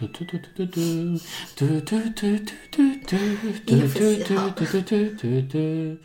[0.00, 1.18] 嘟嘟嘟嘟嘟
[1.54, 2.38] 嘟嘟嘟嘟
[2.70, 5.98] 嘟嘟嘟嘟嘟嘟嘟嘟。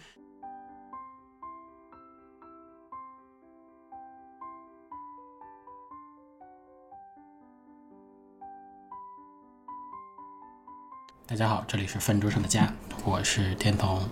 [11.26, 12.74] 大家好，这里是饭桌上的家，
[13.06, 14.10] 我是天童，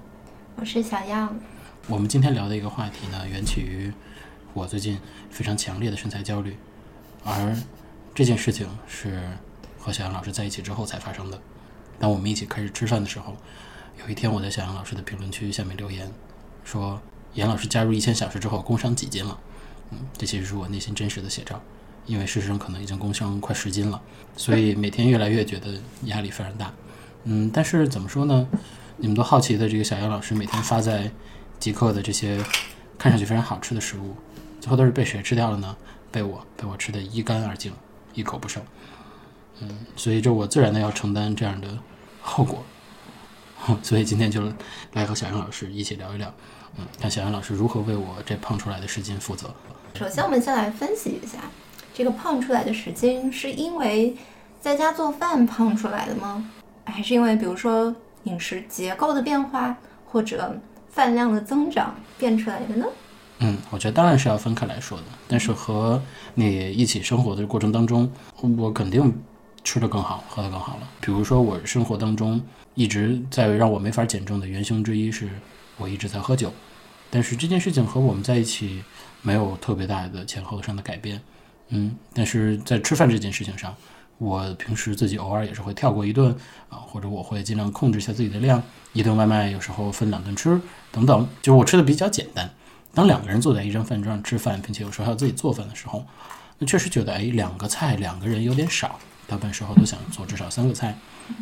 [0.55, 1.37] 我是小样。
[1.89, 3.91] 我们今天聊的一个话题呢，缘起于
[4.53, 4.97] 我最近
[5.29, 6.55] 非常强烈的身材焦虑，
[7.25, 7.53] 而
[8.15, 9.21] 这件事情是
[9.83, 11.37] 和小杨老师在一起之后才发生的。
[11.99, 13.35] 当我们一起开始吃饭的时候，
[14.01, 16.09] 有一天我在小杨老师的评论区下面留言，
[16.63, 17.01] 说
[17.33, 19.37] 杨老师加入一千小时之后工伤几斤了。
[19.91, 21.61] 嗯，这其实是我内心真实的写照，
[22.05, 24.01] 因为事实上可能已经工伤快十斤了，
[24.37, 26.71] 所以每天越来越觉得压力非常大。
[27.25, 28.47] 嗯，但是怎么说呢？
[28.97, 31.11] 你们都好奇的这个小杨老师每天发在
[31.59, 32.41] 极客的这些
[32.97, 34.15] 看上去非常好吃的食物，
[34.61, 35.75] 最后都是被谁吃掉了呢？
[36.11, 37.73] 被我，被我吃的一干二净，
[38.13, 38.63] 一口不剩。
[39.63, 41.67] 嗯，所以这我自然的要承担这样的
[42.21, 42.63] 后果。
[43.81, 44.41] 所以今天就
[44.91, 46.33] 来和小杨老师一起聊一聊，
[46.77, 49.49] 嗯，看小杨老师如何为我这胖出来的十斤负责。
[49.95, 51.37] 首先，我们先来分析一下，
[51.93, 54.17] 这个胖出来的十斤是因为
[54.59, 56.49] 在家做饭胖出来的吗？
[56.83, 62.85] 还是因为比如说饮食结构的变化，或者饭量的增长变出来的呢？
[63.39, 65.03] 嗯，我觉得当然是要分开来说的。
[65.29, 66.01] 但是和
[66.33, 68.11] 你一起生活的过程当中，
[68.57, 69.13] 我肯定
[69.63, 70.89] 吃得更好，喝得更好了。
[71.01, 72.41] 比如说，我生活当中
[72.75, 75.29] 一直在让我没法减重的元凶之一是
[75.77, 76.51] 我一直在喝酒。
[77.09, 78.83] 但是这件事情和我们在一起
[79.21, 81.21] 没有特别大的前后上的改变。
[81.69, 83.75] 嗯，但是在吃饭这件事情上，
[84.17, 86.35] 我平时自己偶尔也是会跳过一顿
[86.69, 88.61] 啊，或者我会尽量控制一下自己的量，
[88.93, 90.59] 一顿外卖有时候分两顿吃
[90.91, 92.49] 等等，就是我吃的比较简单。
[92.93, 96.05] 当两个人坐在一张饭桌上吃饭，并且有时候还要自己做饭的时候，
[96.59, 100.97] 那确实觉得哎，两个菜两个人有点少，大部分时候都想做至少三个菜。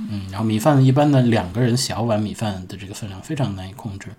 [0.10, 4.10] 嗯，然后米饭一般呢，两个人小碗米饭的这个分量非常难以控制，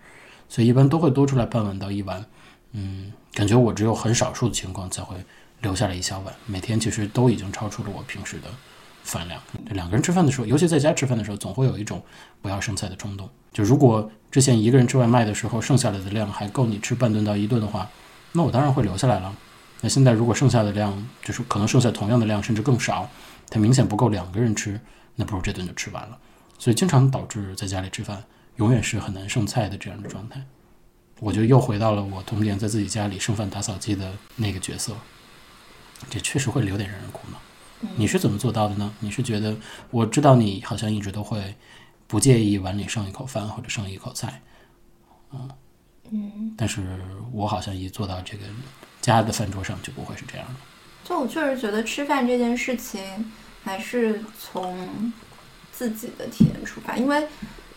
[0.49, 2.25] 所以一般都会多出来半碗到一碗。
[2.73, 5.17] 嗯，感觉我只有很少数的情况才会
[5.61, 8.49] 留下来一小碗，每天其实都已经超出了我平时的
[9.05, 9.41] 饭量。
[9.67, 12.03] 两个人吃饭的时候，尤其在家吃饭的时候，总会有一种
[12.41, 13.29] 不要剩菜的冲动。
[13.53, 17.89] 就如果之前一个人吃外卖的时候，剩下来的量还够你吃半顿到一顿的话，
[18.33, 19.33] 那我当然会留下来了。
[19.83, 23.09] 那现在如果剩下的量就是可能剩下同样的量，甚至更少，
[23.53, 24.81] 它明显不够两个人吃，
[25.15, 26.19] 那不如这顿就吃完了。
[26.59, 28.25] 所以经常导致在家里吃饭
[28.57, 30.43] 永远是很难剩菜的这样的状态。
[31.21, 34.97] 我就又回到了我童年在自己家里剩饭打扫机的那个角色，
[36.09, 37.39] 这确实会留点让人苦恼。
[37.97, 38.91] 你是怎么做到的呢？
[39.01, 39.55] 你是觉得
[39.91, 41.55] 我知道你好像一直都会
[42.07, 44.41] 不介意碗里剩一口饭或者剩一口菜，
[45.33, 45.51] 嗯
[46.11, 46.99] 嗯，但是
[47.33, 48.45] 我好像一坐到这个
[49.01, 50.55] 家的饭桌上就不会是这样的。
[51.05, 53.03] 就我确实觉得吃饭这件事情
[53.63, 55.13] 还是从
[55.71, 57.27] 自己的体验出发，因为。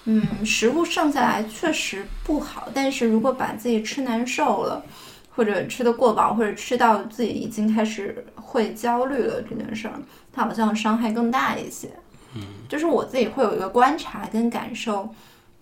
[0.07, 4.85] 嗯，食物剩下来确实不好，但是如果把自己吃难受了，
[5.35, 10.00] 或者吃得过饱，或者吃到自己已经开始会焦虑了这件事儿，
[10.31, 11.90] 它好像伤害更大一些。
[12.35, 15.09] 嗯，就是我自己会有一个观察跟感受，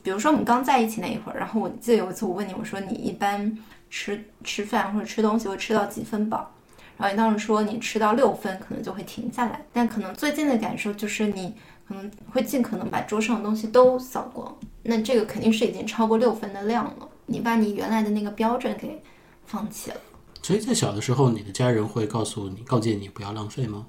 [0.03, 3.57] 比如说我们刚在一起那一会儿，然后我记得有一次我问你，我说你一般
[3.89, 6.53] 吃吃饭或者吃东西会吃到几分饱？
[6.97, 11.53] 然后你当时说你吃到六分可能就会停下来，但可能最近的感受就是你。
[11.85, 17.09] 可能会尽可能把桌上的东西都扫光，那这个肯定是已经超过六分的量了。
[17.25, 19.03] 你把你原来的那个标准给
[19.45, 19.97] 放弃了。
[20.41, 23.87] 所以在小的时候，你的家人会告诉你、告诫你不要浪费吗？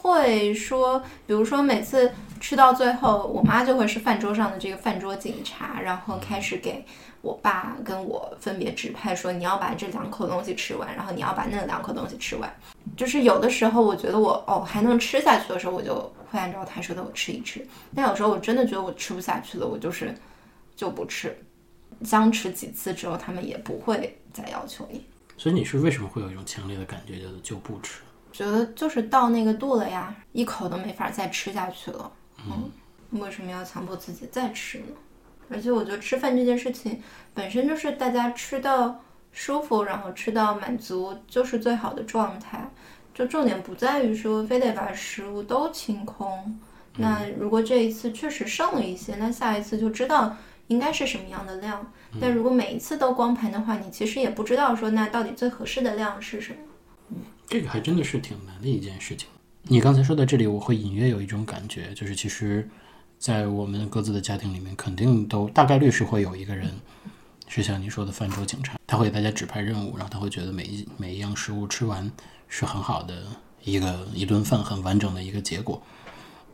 [0.00, 6.84] 会说，比如说每次吃到最后，我妈就会是饭桌上的这个饭桌警察，然后开始给
[7.20, 12.50] 我爸跟我分别指派，说你要把这两口东西吃完，然后你要把那两口东西吃完。
[12.96, 16.12] 就是有的时候，我觉得我哦还能吃下去的时候，我就。
[16.30, 20.14] 会按照他说的我吃一吃，但有时候我真的觉得我吃不下去了，我就是
[20.76, 21.36] 就不吃。
[22.04, 25.04] 僵持几次之后，他们也不会再要求你。
[25.36, 28.02] 所以你是为什么会有一种强烈的感觉，叫做就不吃？
[28.32, 32.10] 觉得就是到那个度了呀，一口都没法再吃下去了。
[32.46, 32.70] 嗯，
[33.20, 34.94] 为什么要强迫自己再吃呢？
[35.50, 37.02] 而且我觉得吃饭这件事情
[37.34, 39.00] 本身就是大家吃到
[39.32, 42.70] 舒服，然后吃到满足，就是最好的状态。
[43.12, 46.58] 就重点不在于说非得把食物都清空，
[46.96, 50.34] 那如果这一次确实剩了一些，那下一次就知道
[50.68, 51.84] 应该是什么样的量。
[52.20, 56.58] 但如果每一次都光盘的话，你其实也不知道说那到底最合适的量是什么。
[57.50, 59.28] 嗯，这个还真的是挺难的一件事情。
[59.64, 62.68] 你刚才说到这里，我会隐约有一种感觉，就是其实，
[63.18, 66.70] 在我们各自的家庭里面，肯定都大概率是会有一个人，
[67.48, 72.10] 是像你说的饭桌警察，他会给大家指派任务，然后他会觉得每一每一样食物吃完。
[72.52, 73.22] 是很好的
[73.62, 75.80] 一个一顿饭很完整的一个结果，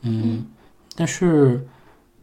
[0.03, 0.45] 嗯，
[0.95, 1.67] 但是，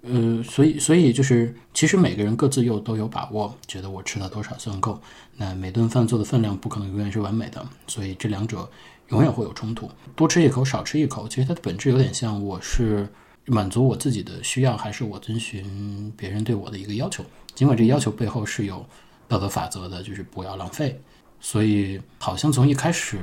[0.05, 5.01] 呃，所以所以就是，其实每个人各自又都有把握，觉得我吃到多少算够。
[5.37, 8.69] 那每顿饭做的分量不可能永远是完美的，所以这两者
[9.09, 9.89] 永远会有冲突。
[10.13, 13.07] 多吃一口，少吃一口，其实它的本质有点像我是
[13.45, 17.23] 满足我自己的需要，还是我遵循别人对我的一个要求。
[17.55, 18.85] 尽管这个要求背后是有
[19.29, 20.99] 道德法则的，就是不要浪费。
[21.39, 23.19] 所以好像从一开始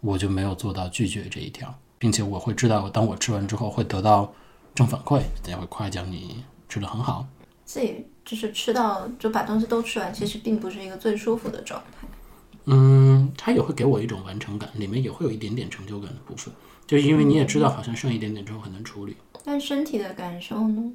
[0.00, 4.32] 我就没有做到拒绝这一条，并且我会知道，当我吃完之后会得到
[4.76, 7.26] 正反馈，大家会夸奖你吃的很好。
[7.64, 12.06] 自己就是吃到就把东西都吃完，其实并不是一个最舒服的状态。
[12.66, 16.52] 嗯，它也会给我一种完成感，里面也会有一点点成就感的部分，
[16.86, 19.16] 就是因为你也知道，好像剩一点点之后很难处理。
[19.42, 20.92] 但身体的感受呢？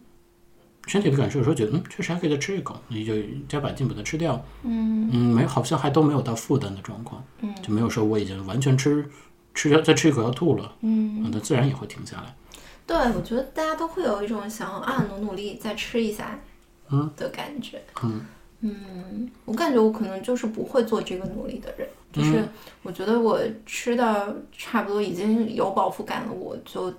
[0.85, 3.13] 身体的感受有时候觉得，嗯，确实还可以再吃一口，你就
[3.47, 4.39] 加把劲把它吃掉。
[4.63, 9.09] 嗯嗯，没好像还都没有到负担的状况，嗯，就没有说我已经完全吃
[9.55, 12.35] 吃掉再吃一口要吐了，嗯，那自然也会停下来。
[12.91, 16.37] 对，我觉得大家都会有一种想要啊努努力再吃一下，
[16.89, 17.09] 嗯。
[17.15, 17.81] 的感觉。
[18.03, 18.25] 嗯。
[18.59, 22.47] 嗯，我感觉我可能就是不会做这个努力的人，就是
[22.83, 26.93] 我觉得我吃到差不多已经有饱腹感了，我就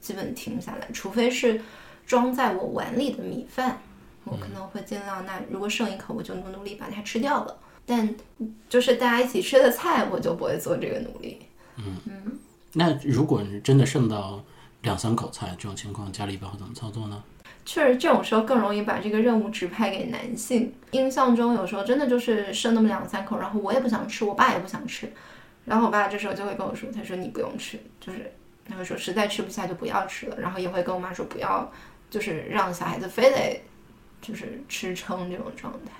[0.00, 1.60] 基本停下来，除非是
[2.06, 3.80] 装在我碗里的米饭，
[4.24, 7.56] 我可能会尽量那如果剩一口，我就努努力把它吃掉了。
[7.84, 8.14] 但
[8.68, 11.40] 就是大家一起吃的菜，我就不会做这个努力。
[11.78, 12.38] 嗯。
[12.74, 14.40] 那如果你真的剩到
[14.82, 17.22] 两三口菜这种情况，家里一般会怎么操作呢？
[17.64, 20.74] 确实，这种时候更容易把这个任务指派给男性。
[20.90, 25.12] 印象中有时候真的就是剩那么两三口，然后我也不想吃，我爸也不想吃，
[25.64, 28.32] 然后我爸这时候就会跟我说：“他说你不用吃，就是
[28.68, 31.70] 他会说实在吃不下就不要吃了。”然后也会跟我妈说不要，
[32.10, 33.62] 就是让小孩子非得
[34.20, 35.92] 就是吃撑这种状态。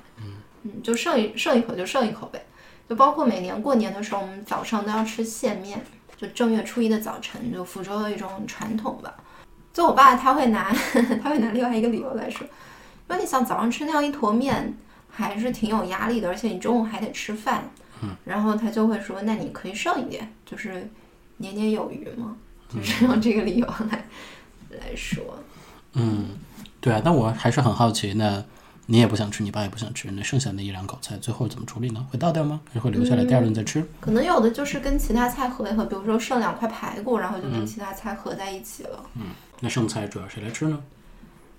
[0.65, 2.45] 嗯，就剩一剩一口就剩一口呗。
[2.89, 5.81] 就包括每年过年的时候，我们早上都要吃线面，
[6.23, 9.13] 就正月初一的早晨，就福州的一种传统吧。
[9.73, 10.73] 就我爸他会拿
[11.21, 12.47] 他会拿另外一个理由来说，
[13.11, 14.73] 因为你想早上吃那样一坨面
[15.11, 17.65] 还是挺有压力的，而且你中午还得吃饭，
[18.03, 20.89] 嗯然后他就会说，那你可以剩一点，就是
[21.39, 22.37] 年年有余嘛，
[22.73, 24.07] 就是用这个理由来
[24.71, 25.25] 来说。
[25.95, 26.29] 嗯，
[26.81, 28.45] 对啊，但我还是很好奇，那
[28.93, 32.07] 你也不想吃，你爸也不想吃，那剩下那一两口菜最后怎么处理呢？
[32.11, 32.61] 会倒掉吗？
[32.69, 33.83] 还是会留下来第二顿再吃？
[34.03, 39.03] 可能有的就是跟其他菜合一合，比如说剩两块排骨，然后就跟其他菜合在一起了。
[39.15, 39.29] 嗯
[39.61, 40.79] 那剩菜主要谁来吃呢？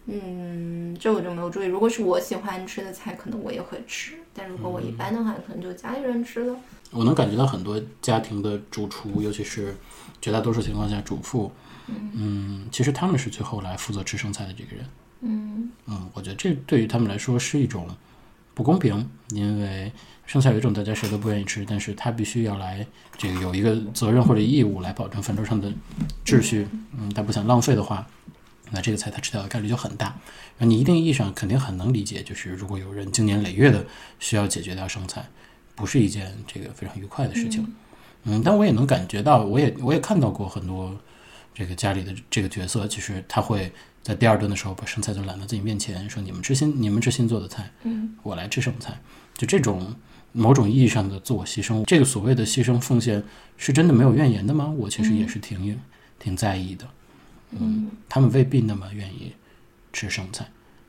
[0.05, 1.65] 嗯，这我就没有注意。
[1.65, 6.55] 如果是我喜欢吃的菜，可能我也会吃；但如果我一般的话，可能就家里人吃了。
[6.91, 9.75] 我能感觉到很多家庭的主厨，尤其是
[10.21, 11.51] 绝大多数情况下主妇，
[11.87, 14.85] 嗯，其实他们是最后来负责吃剩菜的这个人。
[15.21, 17.87] 嗯嗯，我觉得这对于他们来说是一种
[18.53, 19.91] 不公平，因为
[20.25, 22.85] 剩菜有一种大家谁都不愿意吃，但是他必须要来
[23.17, 25.71] 这个有一个责任或者义务来保证饭桌上的
[26.25, 26.67] 秩序。
[26.97, 28.05] 嗯，他不想浪费的话，
[28.71, 30.15] 那这个菜他吃掉的概率就很大。
[30.57, 33.85] 那你一定意义上肯定很能理解，就是如果有人经年累月的
[34.19, 35.25] 需要解决掉剩菜，
[35.75, 37.65] 不是一件这个非常愉快的事情。
[38.25, 40.95] 嗯，但我也能感觉到，我也我也看到过很多
[41.53, 43.71] 这个家里的这个角色，其实他会
[44.01, 48.99] 在第二顿的时候把剩菜就揽到自己面前，说你们吃新你们吃新做的菜，嗯，我来吃剩菜。
[49.35, 49.95] 就这种
[50.31, 53.23] 某种意义上的自我牺牲，这个所谓的牺牲奉献，
[53.57, 54.67] 是真的没有怨言的吗？
[54.77, 55.79] 我其实也是挺、
[56.19, 56.87] 挺在意的。
[57.51, 59.33] 嗯，他们未必那么愿意
[59.91, 60.47] 吃剩菜。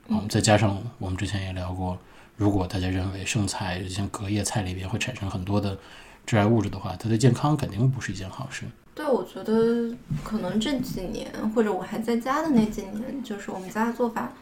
[0.09, 1.99] 嗯，再加上我们之前也聊过，
[2.37, 5.79] 如果大家认为剩菜像隔夜菜里边会产生很多的
[6.27, 8.65] 致癌物质的话，它对健康肯定不是一件好事。
[8.95, 14.33] 对，我觉得可能这几年，或者我还在家的那几年，就是我们家的做法，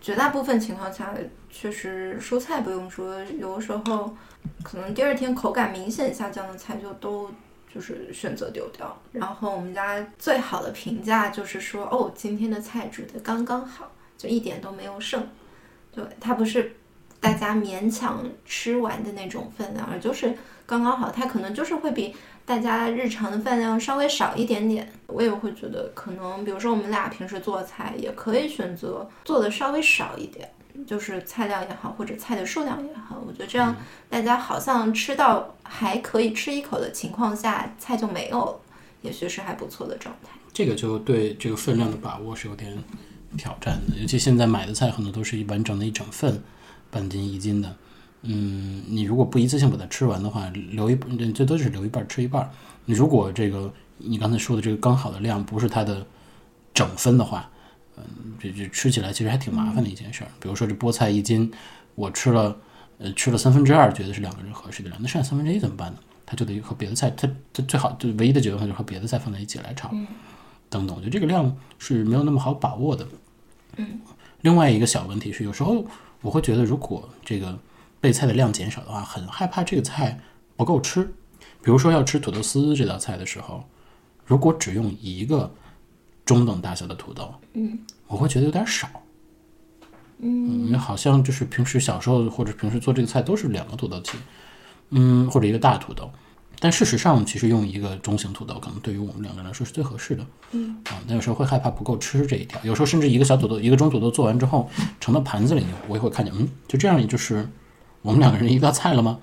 [0.00, 1.14] 绝大部分情况下，
[1.50, 4.16] 确实蔬菜不用说，有的时候
[4.62, 7.30] 可能第二天口感明显下降的菜就都
[7.72, 8.96] 就是选择丢掉。
[9.12, 15.22] 然后我们家最好的评价就是说，哦，今天的菜煮的刚刚好，就一点都没有剩。
[15.92, 16.74] 对，它不是
[17.20, 20.34] 大家勉强吃完的那种分量，而就是
[20.66, 21.10] 刚刚好。
[21.10, 22.14] 它可能就是会比
[22.46, 24.90] 大家日常的饭量稍微少一点点。
[25.06, 30.50] 我也会觉得，可能比如说我们俩平时做菜，也可以选择做的稍微少一点，
[30.86, 33.22] 就是菜量也好，或者菜的数量也好。
[33.26, 33.76] 我觉得这样
[34.08, 38.60] 大家好像吃到还可以吃一口的情况下，菜就没有了，
[39.02, 40.30] 也许是还不错的状态。
[40.52, 42.76] 这个就对这个分量的把握是有点
[43.36, 46.42] 挑战的，尤其现在买的菜很多都是一完整的一整份，
[46.90, 47.76] 半斤一斤的。
[48.22, 52.50] 嗯，你如果不一次性把它吃完的话，留一嗯最多就是留一半儿吃一半儿。
[52.84, 56.06] 你如果这个你刚才说的这个刚好的量不是它的
[56.74, 57.48] 整分的话，
[57.96, 58.04] 嗯，
[58.38, 60.30] 这这吃起来其实还挺麻烦的一件事儿。
[60.38, 61.50] 比如说这菠菜一斤，
[61.94, 62.56] 我吃了
[62.98, 65.98] 呃吃了三分之二，觉得是两个人合适的量，那剩下三分之一怎么办呢？
[66.26, 69.90] 它就得和别的菜，它它最好就唯一的解决方法就是和别的菜放在一起来炒。
[70.68, 70.94] 等等。
[70.94, 73.06] 我觉得这个量是没有那么好把握的。
[73.76, 73.98] 嗯，
[74.42, 75.84] 另外一个小问题是，有时候
[76.22, 77.58] 我会觉得，如果这个
[78.00, 80.20] 备菜的量减少的话，很害怕这个菜
[80.56, 81.04] 不够吃。
[81.62, 83.64] 比如说要吃土豆丝这道菜的时候，
[84.24, 85.52] 如果只用一个
[86.24, 88.88] 中等大小的土豆，嗯，我会觉得有点少。
[90.18, 94.18] 嗯，因为好像就是平时小时候或者平时做这个菜都是两个土豆切，
[94.90, 96.10] 嗯，或者一个大土豆。
[96.62, 100.24] 但事实上，其实用一个中型土豆，可能对于我们两个人来说是最合适的。
[100.52, 104.68] 嗯，啊，那有时候会害怕不够吃这一条，有时候甚至一个小土豆、一个中土豆做完之后
[105.00, 107.48] 盛到盘子里，我也会看见，嗯，就这样，也就是
[108.02, 109.18] 我们两个人一道菜了吗？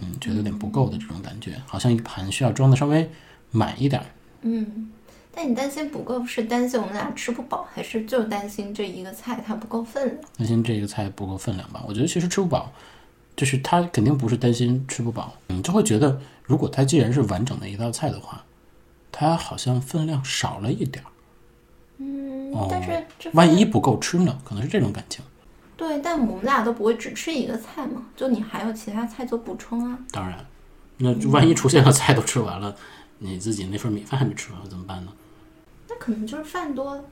[0.00, 3.10] 嗯，觉得有点不够的这种感觉，好像一盘需要装的稍微
[3.50, 4.00] 满一点。
[4.40, 4.90] 嗯，
[5.34, 10.18] 但你担心不够，是担心我们俩吃不饱，还是就担心这一个菜它不够分量？
[10.38, 11.84] 担心这个菜不够分量吧？
[11.86, 12.72] 我觉得其实吃不饱，
[13.38, 18.44] 就是他肯定不是担心吃不饱，你就会觉得，如果它既然是完整的一道菜的话，
[19.12, 21.08] 它好像分量少了一点儿。
[21.98, 24.36] 嗯，哦但是这万一不够吃呢？
[24.44, 25.24] 可能是这种感情。
[25.76, 29.96] 对，但我们俩都不会只吃一个菜嘛，就你还有其他菜做补充啊。
[30.10, 30.44] 当然，
[30.96, 32.74] 那万一出现了菜都吃完了，
[33.18, 35.12] 你自己那份米饭还没吃完怎么办呢？
[35.88, 37.04] 那可能就是饭多了。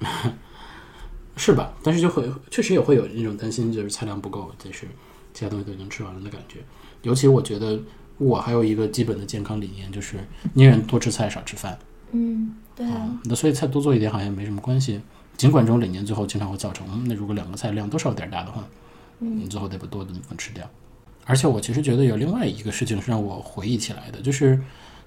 [1.36, 1.70] 是吧？
[1.82, 4.86] 但是就会确实也会有那种担心，就是菜量不够，就是
[5.32, 6.58] 其他东西都已经吃完了的感觉。
[7.02, 7.80] 尤其我觉得
[8.18, 10.16] 我还有一个基本的健康理念，就是
[10.54, 11.78] 宁愿多吃菜少吃饭。
[12.12, 12.86] 嗯，对
[13.24, 15.00] 那所以菜多做一点好像也没什么关系。
[15.36, 18.62] 尽管这种理念最后经常会造成，嗯那如果两个菜量都稍有点大的话，
[19.18, 20.68] 你最后得把多的那部分吃掉。
[21.24, 24.60] 而且我其实觉得有另外一个事情是让我回忆起来的，就是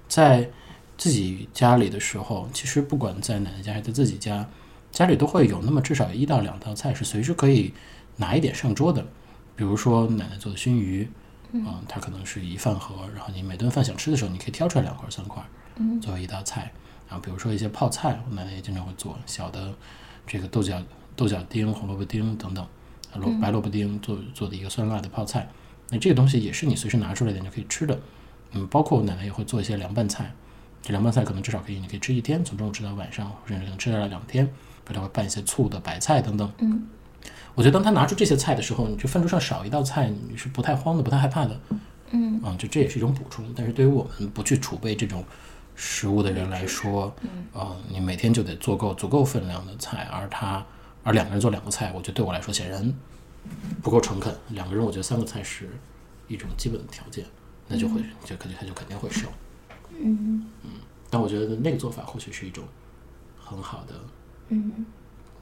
[0.08, 0.48] 在
[0.96, 4.48] 自己家里的时候，其实不管在奶奶家还是在自己家，
[4.90, 7.72] 家里都会有那么至少一到两道菜是随时可以
[8.16, 9.06] 拿一点上桌的。
[9.56, 11.08] 比如说奶奶做的熏鱼，
[11.52, 15.42] 嗯、它可能是一饭盒，然后你每顿饭想吃的时候，你可以挑出来两块三块，
[15.76, 16.72] 嗯，作为一道菜。
[17.08, 19.72] 然后比如说一些泡菜，我奶奶也经常会做小的
[20.26, 20.82] 这个豆角
[21.14, 22.66] 豆角丁、红萝卜丁等等，
[23.14, 25.48] 萝白萝卜丁做做的一个酸辣的泡菜。
[25.90, 28.00] 那这个东西也是你随时拿出来点就可以吃的。
[28.52, 30.32] 嗯，包括我奶奶也会做一些凉拌菜，
[30.82, 34.46] 这凉拌菜可能至少可以你可以吃一天，从中午吃到晚上，甚至可能吃到两天。
[34.46, 36.50] 比如她会拌一些醋的白菜等等。
[36.58, 36.86] 嗯，
[37.54, 41.60] 我觉得当他拿出这些菜的时候，你就饭桌上少一道菜，你是不太慌的，不太害怕的。
[42.10, 43.44] 嗯，啊，就这也是一种补充。
[43.54, 45.24] 但是对于我们不去储备这种
[45.74, 50.64] 食物的人来说，嗯，啊，你每天就得做够足够分量的菜，而他
[51.02, 52.92] 而两个人做两个菜，我觉得对我来说显然
[53.82, 54.34] 不够诚恳。
[54.50, 55.68] 两个人，我觉得三个菜是
[56.28, 57.24] 一种基本的条件，
[57.68, 59.28] 那就会就肯定他就肯定会瘦。
[59.96, 60.46] 嗯
[61.08, 62.64] 但我觉得那个做法或许是一种
[63.38, 63.94] 很好的、
[64.48, 64.84] 嗯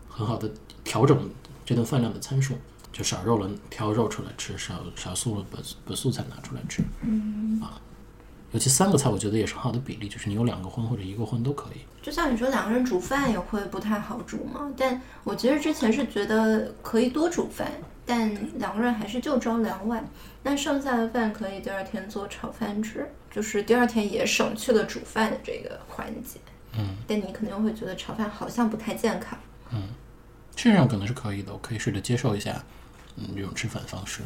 [0.09, 0.51] 很好的
[0.85, 1.17] 调整
[1.65, 2.57] 这顿饭量的参数。
[2.93, 6.83] 就少肉了，挑肉出来吃；少少素了，把把素菜拿出来吃。
[7.01, 7.81] 嗯，啊，
[8.51, 11.79] 尤其三个菜，我觉得也是很好的比例，就是你有两个荤或者一个荤都可以。
[12.03, 17.73] 就像你说两个人煮饭也会不太好煮嘛，但我其实之前是觉得可以多煮饭，
[18.05, 20.07] 但两个人还是就装两碗，
[20.43, 26.39] 那剩下的饭可以第二天做炒饭吃，就是第二天也省去了煮饭的这个环节。
[26.77, 29.39] 嗯，但你可能会觉得炒饭好像不太健康。
[29.71, 29.79] 事
[30.57, 32.63] 实上可能是可以的，我可以试着接受一下，
[33.17, 34.23] 嗯，这种吃饭方式。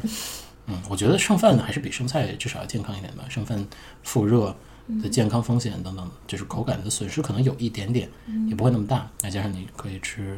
[0.65, 3.23] 嗯，我觉得剩饭还是比生菜至少要健康一点吧。
[3.29, 3.65] 剩饭
[4.03, 4.53] 复热
[5.01, 8.09] 的健康风险等等，就是口感的损失可能有一点点，
[8.49, 9.09] 也不会那么大。
[9.17, 10.37] 再加上你可以吃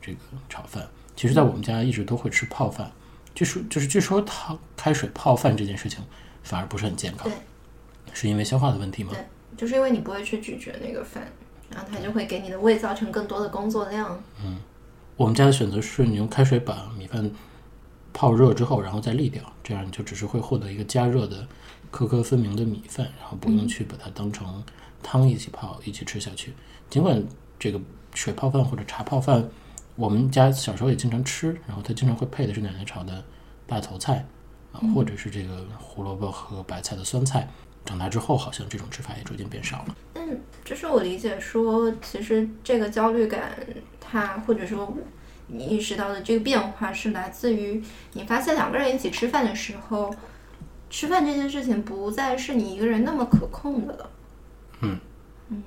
[0.00, 0.18] 这个
[0.48, 2.90] 炒饭，其实，在我们家一直都会吃泡饭。
[3.34, 6.02] 据说就是据说汤开水泡饭这件事情
[6.42, 7.30] 反而不是很健康，
[8.12, 9.10] 是因为消化的问题吗？
[9.12, 11.26] 对，就是因为你不会去咀嚼那个饭，
[11.70, 14.22] 然后它就会给你的胃造成更多的工作量。
[15.16, 17.30] 我们家的选择是你用开水把米饭
[18.12, 21.46] 泡热之后，然后再沥掉，这样你就只是会获得一个加热的
[21.90, 24.62] 颗颗分明的米饭，然后不用去把它当成
[25.02, 26.52] 汤一起泡一起吃下去。
[26.90, 27.22] 尽管
[27.58, 27.80] 这个
[28.14, 29.48] 水泡饭或者茶泡饭，
[29.94, 33.24] 我们家小时候也经常吃，然后它经常会配的是奶奶炒的
[33.66, 34.26] 大头菜
[34.72, 37.48] 啊，或者是这个胡萝卜和白菜的酸菜。
[37.86, 39.96] 长大之后，好像这种吃法也逐渐变少了。
[40.14, 43.56] 嗯就是我理解说，其实这个焦虑感，
[44.00, 44.92] 它或者说
[45.46, 47.80] 你意识到的这个变化，是来自于
[48.14, 50.12] 你发现两个人一起吃饭的时候，
[50.90, 54.10] 吃饭这件事情不再是你一个人那么可控的了。
[54.80, 54.98] 嗯
[55.50, 55.62] 嗯，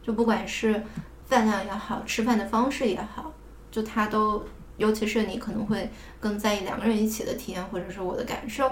[0.00, 0.80] 就不管是
[1.24, 3.32] 饭量也好，吃饭的方式也好，
[3.72, 4.44] 就它都，
[4.76, 8.70] 尤其是你可能会更在意两个人一起的体验，或者是我的感受，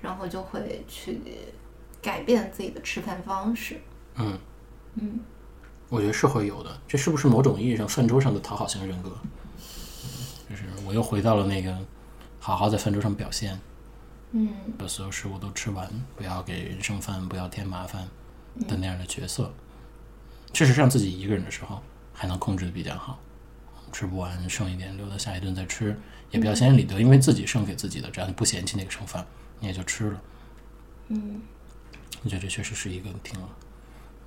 [0.00, 1.20] 然后就会去
[2.02, 3.80] 改变自己的吃饭方式。
[4.16, 4.38] 嗯。
[4.94, 5.20] 嗯，
[5.88, 6.80] 我觉得是会有的。
[6.88, 9.16] 这是不是某种意义上饭桌上的讨好型人格？
[10.48, 11.78] 就是我又回到了那个
[12.40, 13.56] 好好在饭桌上表现，
[14.32, 18.08] 嗯把所有食物都吃完，不要给人剩饭，不要添麻烦
[18.66, 19.54] 的那样的角色。
[20.52, 21.80] 事实上，自己一个人的时候
[22.12, 23.20] 还能控制的比较好，
[23.92, 25.96] 吃不完剩一点留到下一顿再吃，
[26.32, 29.24] 也比较心安理得，因为自己剩给自己的，只要你不嫌弃那个剩饭，
[29.60, 30.20] 你也就吃了。
[31.10, 31.40] 嗯，
[32.22, 33.38] 我觉得这确实是一个挺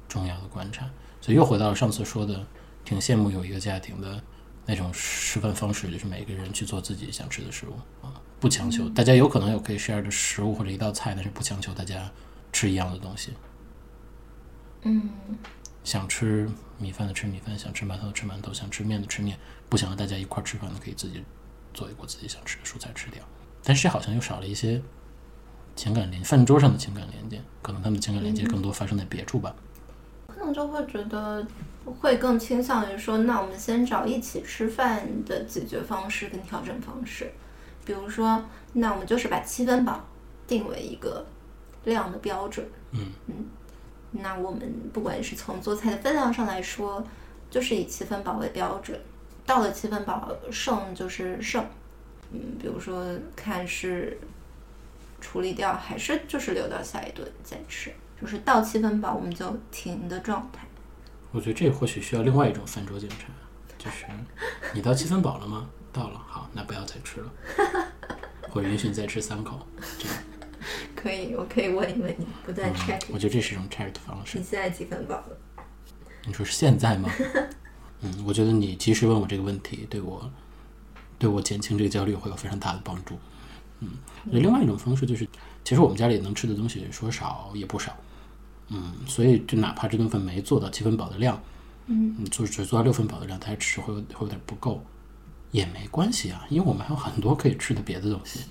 [0.08, 0.90] 重要的观察。
[1.22, 2.46] 所以又回到了上次说的，
[2.84, 4.22] 挺羡慕有一个家庭的
[4.66, 7.74] 那种吃饭方式，就是每个人去做自己想吃的食物
[8.06, 8.90] 啊，不强求。
[8.90, 12.12] 大家有可能有可以 share 的食物或者一道菜，但是不强求大家
[12.52, 13.34] 吃一样的东西。
[14.82, 15.10] 嗯，
[15.84, 19.38] 想吃米饭的吃米饭，想吃馒头的吃馒头，想吃面的吃面，
[19.70, 21.24] 不想和大家一块儿吃饭的可以自己
[21.74, 23.24] 做一锅自己想吃的蔬菜吃掉。
[23.64, 24.82] 但是这好像又少了一些
[25.84, 29.54] 情感连饭桌上的情感连接，可能他们的情感连接更多发生在别处吧。
[30.28, 31.46] 可能就会觉得
[32.00, 37.30] 会更倾向于说，那我们先找一起吃饭的解决方式跟调整方式，
[37.84, 40.00] 比如说，那我们就是把七分饱
[40.48, 41.26] 定为一个
[41.84, 42.66] 量的标准。
[42.92, 43.46] 嗯嗯，
[44.12, 47.06] 那我们不管是从做菜的分量上来说，
[47.50, 48.98] 就是以七分饱为标准，
[49.46, 51.62] 到了七分饱剩就是剩。
[52.32, 54.18] 嗯，比如说看是
[55.24, 57.92] 处理掉还是就是留到下一顿再吃。
[58.22, 60.68] 就是到七分饱我们就停的状态。
[61.32, 63.28] 我觉得这或许需要另外一种饭桌检查，
[63.78, 64.06] 就是
[64.74, 65.68] 你到七分饱了吗？
[65.92, 67.32] 到了，好，那不要再吃了，
[68.54, 69.66] 我允许你再吃三口，
[70.00, 70.18] 这样。
[70.96, 73.02] 可以，我可以问一问你，不再 check。
[73.12, 74.44] 我觉得这是一种 check 的方式你。
[74.44, 75.38] 现在几分饱了？
[76.26, 77.10] 你说是现在吗？
[78.02, 80.32] 嗯，我觉得你及时问我这个问题，对我
[81.20, 83.18] 对我减轻这个焦虑会有非常大的帮助。
[83.80, 83.90] 嗯，
[84.26, 85.28] 那另外一种方式就是，
[85.64, 87.96] 其实我们家里能吃的东西说少也不少，
[88.70, 91.42] 嗯，所以就哪怕这顿饭没做到七分饱的量，
[91.88, 94.84] 嗯，你做只做到六分饱的量，它还吃会有会有点不够，
[95.52, 98.42] 也没关系啊，因为我们还有很多可以吃的别的东西，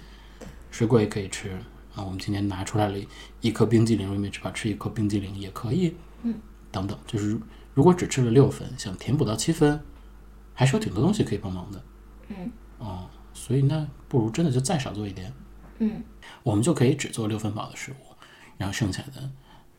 [0.70, 1.50] 水果也可以吃。
[1.94, 2.02] 啊。
[2.02, 2.98] 我们今天拿出来了
[3.40, 6.34] 一颗冰激凌，我也没吃饱，吃一颗冰激凌也可以，嗯，
[6.70, 7.38] 等等，就是
[7.74, 9.78] 如果只吃了六分，想填补到七分，
[10.54, 11.82] 还是有挺多东西可以帮忙的，
[12.28, 15.32] 嗯，哦，所以那不如真的就再少做一点，
[15.78, 16.02] 嗯，
[16.42, 18.14] 我们就可以只做六分饱的食物，
[18.58, 19.30] 然后剩下的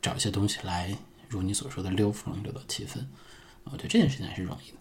[0.02, 0.96] 找一些东西来，
[1.30, 3.08] 如你所说的六分六到七分，
[3.66, 4.78] 我觉得这件事情还是容易的。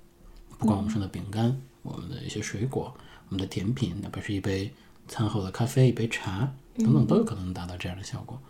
[0.58, 2.94] 不管我们说的饼干、我们的一些水果、
[3.28, 4.72] 我们的甜品，哪怕是一杯
[5.08, 8.40] 餐后的咖啡、一杯茶等等，都有可能达到这样的效果。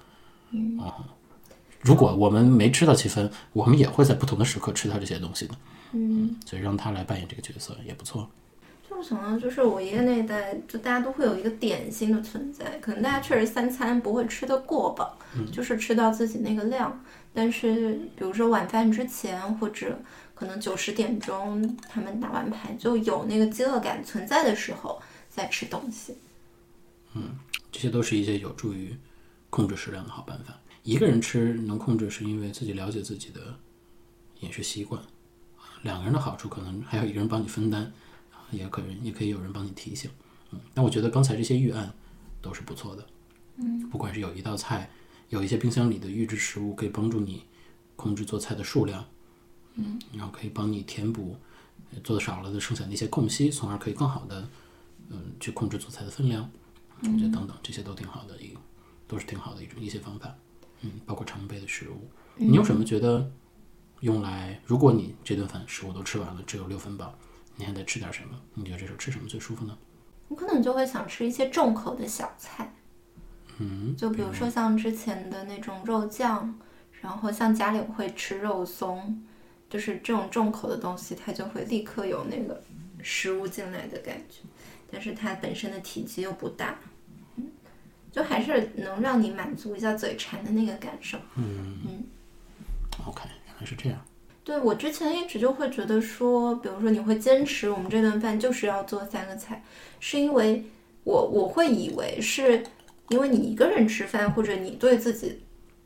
[0.50, 0.78] 嗯，
[1.80, 5.54] 如果我们没吃到七分，我们也会在不同的时刻吃到这些东西的。
[5.92, 8.30] 嗯，所以让他来扮演这个角色也不错。
[8.92, 15.18] 就我想到，就是我爷爷那一代，就大家都会有一个点心的存在，可能大家确实三餐不会吃得过饱，
[15.50, 17.02] 就是吃到自己那个量。
[17.32, 19.98] 但是，比如说晚饭之前，或者
[20.34, 25.00] 可能九十点钟他们打完牌就有那个饥饿感存在的时候，
[25.30, 26.18] 再吃东西。
[27.14, 27.30] 嗯
[27.70, 28.94] 这些都是一些有助于
[29.48, 30.54] 控制食量的好办法。
[30.82, 33.40] 一个人吃能控制，是因为自己了解自己的
[34.40, 35.00] 饮食习惯。
[35.82, 37.92] 两个人的好处可能还有一个人帮你分担，啊
[38.52, 40.10] 也可以也可以有人帮你提醒。
[40.50, 41.92] 嗯，那我觉得刚才这些预案
[42.40, 43.06] 都是不错的。
[43.56, 44.88] 嗯，不管是有一道菜，
[45.28, 47.44] 有一些冰箱里的预制食物可以帮助你
[47.96, 49.04] 控制做菜的数量，
[49.74, 51.36] 嗯，然后可以帮你填补
[51.92, 54.48] 呃做的少了的剩下的一些空隙，从而可以更好的
[55.10, 56.48] 嗯去控制做菜的分量。
[57.00, 58.56] 我觉得等等这些都挺好的，一
[59.08, 60.34] 都是挺好的一种一些方法，
[60.82, 62.08] 嗯，包括常备的食物。
[62.36, 63.30] 你有什么觉得
[64.00, 64.60] 用来？
[64.64, 67.18] 如果你这顿饭食物都吃完了，只有六分饱，
[67.56, 68.40] 你还得吃点什么？
[68.54, 69.76] 你觉得这时候吃什么最舒服呢？
[70.28, 72.72] 我可能就会想吃一些重口的小菜，
[73.58, 76.58] 嗯，就比如说像之前的那种肉酱，
[77.02, 79.22] 然后像家里我会吃肉松，
[79.68, 82.62] 就是这种重口的东西，它就会立刻有那个
[83.02, 84.40] 食物进来的感觉，
[84.90, 86.78] 但是它本身的体积又不大，
[87.36, 87.50] 嗯，
[88.10, 91.18] 就还是能让你满足一下嘴馋的那个感受。
[91.34, 92.04] 嗯嗯
[93.06, 94.02] OK，原来是这样。
[94.44, 99.62] 对我之前一直就会觉得说，比如说你会坚持我们这顿饭就是要做三个菜，
[100.00, 100.64] 是因为
[101.04, 102.62] 我我会以为是
[103.08, 105.40] 因为你一个人吃饭，或者你对自己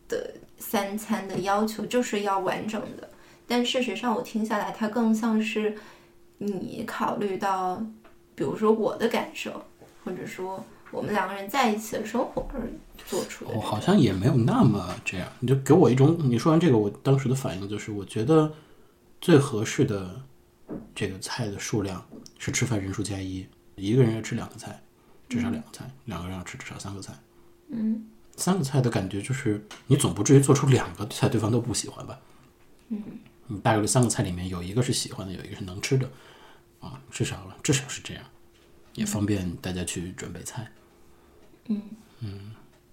[0.09, 3.09] 的三餐的要求就是要完整的，
[3.47, 5.77] 但事实上我听下来，它更像是
[6.39, 7.85] 你考虑到，
[8.35, 9.63] 比如说我的感受，
[10.03, 10.65] 或者说
[10.97, 12.63] 我们两个人在一起的生活而
[13.07, 13.45] 做出。
[13.55, 18.51] 我好像也没有那么这样，你就给我一种，你说完这个，我当时的反应就是，我觉得
[19.21, 20.23] 最合适的
[20.95, 22.03] 这个菜的数量
[22.39, 24.83] 是吃饭人数加一，一个人要吃两个菜，
[25.29, 27.13] 至少两个菜，两个人要吃至少三个菜。
[27.69, 28.07] 嗯
[28.39, 32.19] 三个菜的感觉就是，你总不至于做出两个菜对方都不喜欢吧？
[32.89, 33.03] 嗯
[33.49, 36.11] 你大概率三个菜里面有一个是喜欢的，有一个是能吃的，
[36.81, 38.23] 啊，至少了，至少是这样，
[38.95, 40.67] 也方便大家去准备菜。
[41.69, 42.53] 嗯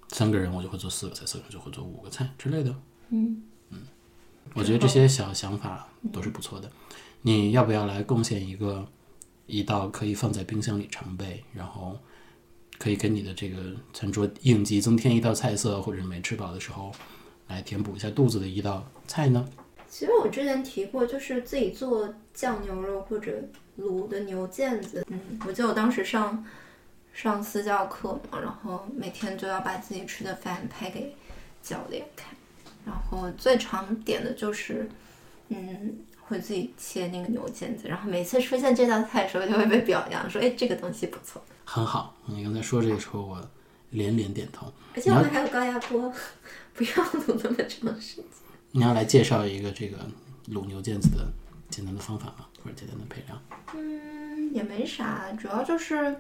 [0.09, 2.75] 三个人我就会做四个菜，四个人就会做五个菜之类的。
[3.09, 3.43] 嗯
[4.53, 6.69] 我觉得这些小想法都是不错的。
[7.21, 8.85] 你要不要来贡献一个
[9.47, 11.97] 一道可以放在冰箱里常备，然后
[12.77, 16.91] 可以给你的这个餐桌应急增添一道菜色，或者没吃饱的时候
[17.47, 19.47] 来填补一下肚子的一道菜呢？
[19.87, 23.31] 其实我之前提过，就是自己做酱牛肉或者
[23.79, 25.05] 卤的牛腱子。
[25.07, 26.45] 嗯，我记得我当时上
[27.13, 31.15] 上私教课嘛，然后每天就要把自己吃的饭拍给
[31.61, 32.35] 教练看，
[32.85, 34.89] 然后最常点的就是，
[35.49, 41.41] 嗯，会自己切那个牛腱子，然后每次出现这道菜的时候就会被表扬，说，哎，这个东西不错。
[41.63, 43.49] 很好，你刚才说这个时候，我
[43.91, 44.73] 连连点头。
[44.95, 46.11] 而且我们还有高压锅，
[46.73, 48.25] 不要卤那么长时间。
[48.71, 49.97] 你要来介绍一个这个
[50.49, 51.31] 卤牛腱子的
[51.69, 52.47] 简单的方法吗？
[52.63, 53.41] 或者简单的配料？
[53.75, 56.15] 嗯，也没啥，主要就是，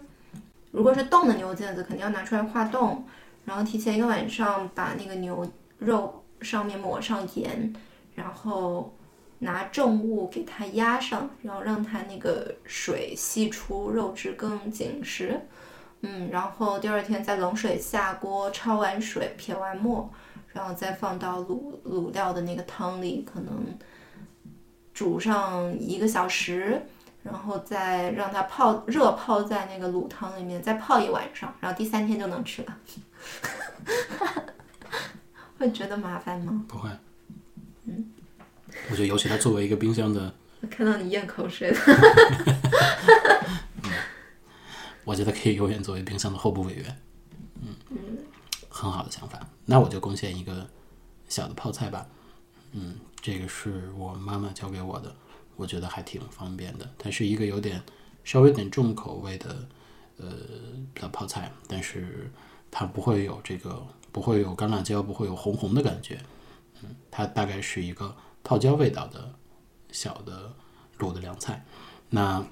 [0.73, 3.05] 如果是冻的牛腱子，肯定要拿出来化冻，
[3.45, 7.71] 然后提前一个晚上把那个牛肉上面抹上盐，
[8.15, 8.91] 然后
[9.37, 15.39] 拿重物给它压上，然后让它那个水析出，肉质更紧实。
[16.01, 20.09] 嗯，然后第二天在冷水下锅焯完水，撇完沫，
[20.47, 23.77] 然后再放到卤卤料的那个汤里，可能
[24.91, 26.81] 煮上一个小时，
[27.23, 32.77] 然后再让它泡热泡在那个卤汤里面，再泡一晚上，然后第三天就能吃了。
[35.57, 36.65] 会觉得麻烦吗？
[36.67, 36.89] 不会。
[37.85, 38.11] 嗯，
[38.89, 41.79] 我觉得尤其它作为一个冰箱的， 我看到你咽口水了。
[45.05, 46.97] 我觉得可以永远作为冰箱的候补委员。
[47.61, 47.75] 嗯，
[48.69, 49.39] 很好的想法。
[49.65, 50.67] 那我就贡献一个
[51.27, 52.05] 小的泡菜吧。
[52.71, 55.13] 嗯，这个是我妈妈教给我的，
[55.55, 56.89] 我觉得还挺方便的。
[56.97, 57.81] 它是一个有点
[58.23, 59.67] 稍微有点重口味的
[60.17, 60.27] 呃
[60.95, 62.31] 的泡菜，但是
[62.71, 66.19] 它不会有这个不会有干辣椒，不会有红红的感觉。
[66.81, 69.33] 嗯，它大概是一个泡椒味道的
[69.91, 70.53] 小的
[70.99, 71.65] 卤的凉菜。
[72.09, 72.45] 那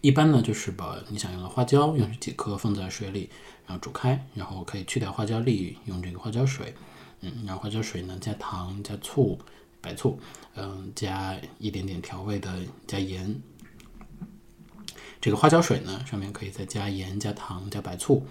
[0.00, 3.28] 一般呢，就是把你想用的花椒用几颗放在水里，
[3.66, 6.74] 然后煮开，然后可以去掉花椒粒，用这个花椒水，
[7.20, 9.38] 嗯，然后花椒水呢加糖、加醋、
[9.80, 10.18] 白醋，
[10.54, 12.54] 嗯，加一点点调味的，
[12.86, 13.40] 加盐。
[15.20, 18.26] 这个花椒水呢，上面可以再加盐、加糖、加白醋，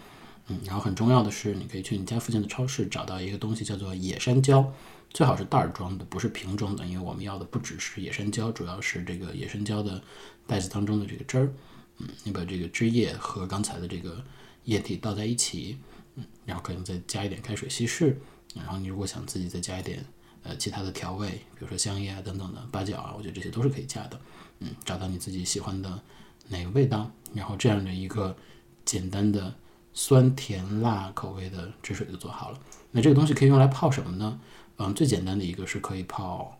[0.47, 4.73] 嗯，然后很重要的是，你可以去你家附近的超市找到一个东西叫做野山椒，
[5.11, 10.01] 最好是袋儿装的，不是瓶装的，因为我们要的不只是野山椒，主要是这个野山椒的
[10.47, 11.53] 袋子当中的这个汁儿。
[11.97, 14.23] 嗯，你把这个汁液和刚才的这个
[14.63, 15.77] 液体倒在一起，
[16.15, 18.19] 嗯，然后可能再加一点开水稀释。
[18.55, 20.03] 然后你如果想自己再加一点
[20.43, 24.19] 呃其他的调味，比如说香叶啊等等的八角啊，我觉得这些都是可以加的。
[24.59, 26.01] 嗯，找到你自己喜欢的
[26.47, 28.35] 哪个味道，然后这样的一个
[28.83, 29.53] 简单的
[29.93, 32.59] 酸甜辣口味的汁水就做好了。
[32.91, 34.39] 那这个东西可以用来泡什么呢？
[34.77, 36.57] 嗯，最简单的一个是可以泡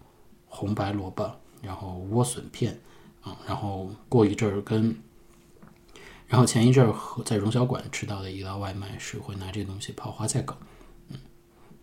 [0.48, 1.30] 红白萝卜，
[1.62, 2.80] 然后莴笋片，
[3.22, 4.96] 啊、然后过一阵儿跟
[6.28, 10.56] 然后前一阵儿在荣小馆吃到的一道外卖是会拿这东西泡花菜梗，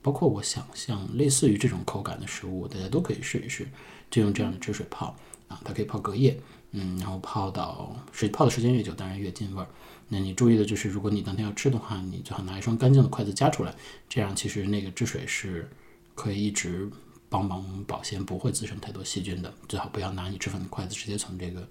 [0.07, 3.67] 包括我想象类似于这种口感的食物，大家都可以试一试，
[4.09, 5.17] 就用这样的汁水泡
[5.49, 6.39] 啊，它可以泡隔夜，
[6.71, 9.67] 嗯，然后泡到水泡的时间越久，当然越进味儿。
[10.07, 13.75] 那你注意的就是，如果你当天要吃的话，你最好拿一双干净的筷子夹出来，
[14.09, 15.69] 这样其实那个汁水是
[16.15, 16.89] 可以一直
[17.29, 19.53] 帮忙保鲜，不会滋生太多细菌的。
[19.69, 21.67] 最好不要拿你吃饭的筷子直接从这个。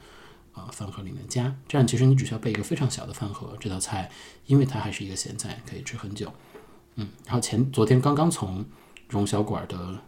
[0.52, 4.10] 啊，饭盒里面加，这样其实你只需要备一个非常小的饭盒，这道菜
[4.46, 6.32] 因为它还是一个咸菜，可以吃很久。
[6.96, 8.66] 嗯，然后前昨天刚刚从
[9.08, 10.00] 荣小馆的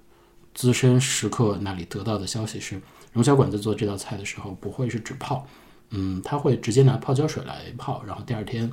[0.54, 2.82] 资深食客那里得到的消息是，
[3.13, 5.47] 荣小馆在做这道菜的时候不会是只泡，
[5.89, 8.71] 嗯，他会直接拿泡椒水来泡，然后第二天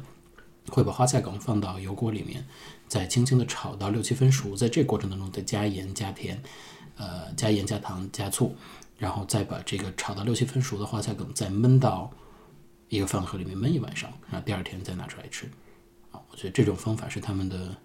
[0.68, 2.46] 会把花菜梗放到油锅里面，
[2.88, 6.42] 再轻轻的炒到六七分熟，在这过程当中再加盐加甜，
[6.96, 8.57] 呃，加盐加糖加醋。
[8.96, 12.09] 然后再把这个炒到六七分熟的花菜梗再焖到
[12.88, 15.46] 一个饭盒里面焖一晚上，然后第二天再拿出来吃。
[16.12, 17.77] 啊，我觉得这种方法是他们的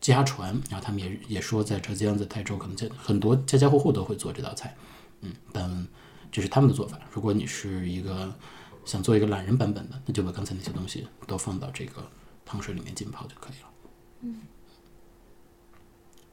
[0.00, 4.76] 家传，然后他们也也说在浙江、在台州，可能在很多家家户户都会做这道菜。
[5.20, 5.88] 嗯，但
[6.30, 6.98] 这是他们的做法。
[7.10, 8.34] 如果你是一个
[8.84, 12.08] 想做一个懒人版本的，那就把刚才那些东西都放到这个
[12.44, 13.68] 汤水里面浸泡就可以了。
[14.20, 14.40] 嗯，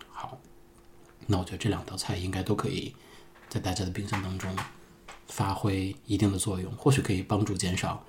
[0.09, 0.37] 好，
[1.25, 2.95] 那我觉得这两道菜应该都可以。
[3.49, 4.55] 在大家的冰箱当中
[5.27, 8.03] 发挥一定的作用，或许可以帮助减少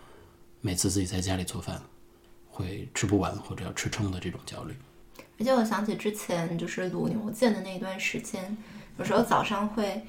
[0.62, 1.82] 每次自己在家里做饭
[2.48, 4.74] 会吃不完或者要吃撑的这种焦虑。
[5.38, 8.56] 而且我想起之前就是卤牛腱的那一段时间，
[8.98, 10.02] 有时候早上会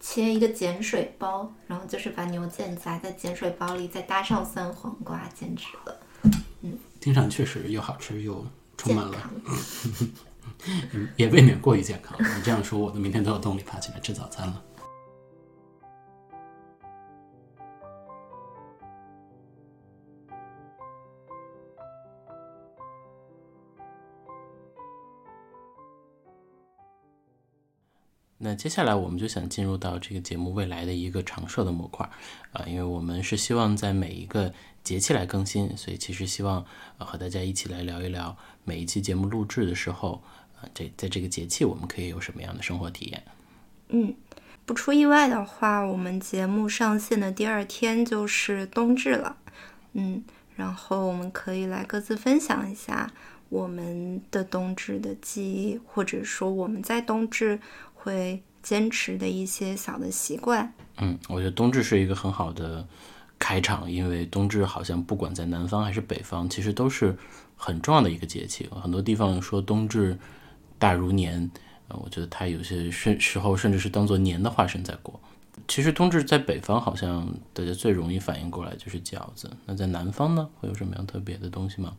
[0.00, 5.96] 切一个碱水包，然后就是把牛腱夹在碱水包里，再搭上酸黄瓜，简直了。
[6.62, 8.42] 嗯听上去确实又好吃又
[8.78, 9.30] 充满了
[11.16, 12.16] 也未免过于健康。
[12.18, 14.62] 你这样说，我的明天都有动力爬起来吃早餐了。
[28.44, 32.06] 那接下来我们就想进入到这个节目未来的一个常设的模块，
[32.52, 34.52] 啊，因为我们是希望在每一个
[34.82, 36.62] 节气来更新，所以其实希望
[36.98, 40.22] 和大家一起来聊一聊每一期节目录制的时候，
[40.60, 43.24] 啊，这在这个节气我们可以有什么样的生活体验？
[43.88, 44.14] 嗯，
[44.66, 49.38] 不出意外的话，我们节目上线的第二天就是冬至了，
[49.94, 50.22] 嗯，
[50.54, 53.10] 然后我们可以来各自分享一下
[53.54, 57.60] 我们的冬至的记忆，或者说我们在冬至。
[58.04, 60.70] 会坚持的一些小的习惯。
[60.98, 62.86] 嗯，我觉得冬至是一个很好的
[63.38, 67.16] 开场，因为冬至好像不管在南方还是北方，其实都是
[67.56, 68.68] 很重要的一个节气。
[68.82, 70.18] 很多地方说冬至
[70.78, 71.50] 大如年，
[71.88, 75.18] 呃，我觉得它有些甚时候甚至是当做年的化身在过。
[75.66, 81.96] 其实冬至在北方好像大家最容易反应过来就是饺子，那在南方呢，会有什么样特别的东西吗？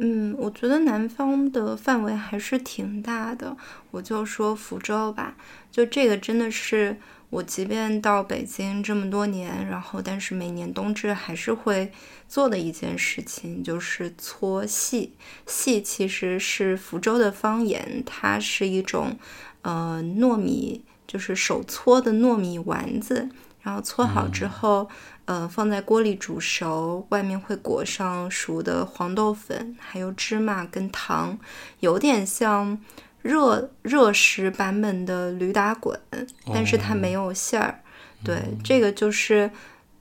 [0.00, 3.56] 嗯，我觉得南方的范围还是挺大的。
[3.90, 5.34] 我就说福州吧，
[5.72, 6.96] 就这个真的是
[7.30, 11.90] 我，即便到北京这么多年，然后但是每年冬至还是会
[12.28, 15.14] 做的一件事情，就是搓细。
[15.48, 19.18] 细其实是福州的方言，它是一种
[19.62, 23.28] 呃糯米，就是手搓的糯米丸子，
[23.62, 24.88] 然后搓好之后。
[25.28, 31.38] 呃，放在锅里煮熟，外面会裹上熟的黄豆粉，还有芝麻跟糖，
[31.80, 32.80] 有点像
[33.20, 36.00] 热热食版本的驴打滚，
[36.46, 37.78] 但是它没有馅儿。
[38.24, 39.50] 对，这个就是，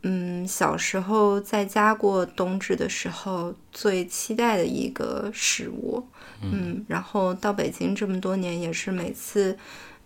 [0.03, 6.07] 嗯，小时候在家过冬至的时候最期待的一个食物。
[6.41, 9.57] 嗯，然后到北京这么多年，也是每次，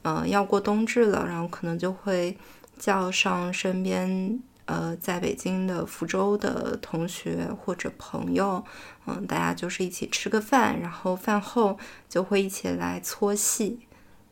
[0.02, 2.36] 呃，要过冬至了，然后可能就会
[2.80, 4.42] 叫上身边。
[4.72, 8.64] 呃，在北京的福州的同学或者朋友，
[9.06, 13.82] 嗯，大家就是一起吃个饭，然后饭后就会一起来搓戏。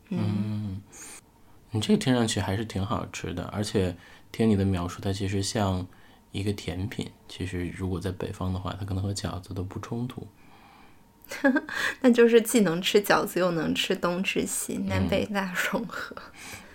[0.08, 0.80] 嗯，
[1.72, 3.94] 你这个听上去还是挺好吃的，而且
[4.32, 5.86] 听你的描述，它其实像
[6.32, 7.10] 一个甜品。
[7.28, 10.26] 其实如果在北方的话，它可能和饺子都不冲突。
[12.00, 16.16] 那就是既能吃饺子又能吃冬至西，南北大融合。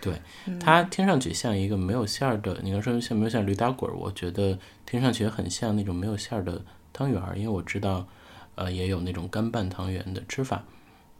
[0.05, 6.61] 对，它听上去像一个没有馅儿的，你刚说像没有馅儿驴打滚儿，我觉得听上去很像那种没有馅儿的
[6.93, 8.07] 汤圆儿，因为我知道，
[8.55, 10.63] 呃，也有那种干拌汤圆的吃法。